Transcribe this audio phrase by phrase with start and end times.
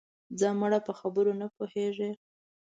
[0.39, 2.11] ځه مړه په خبره نه پوهېږې